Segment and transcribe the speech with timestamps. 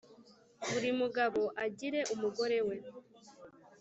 [0.71, 2.75] buri mugabo agire umugore we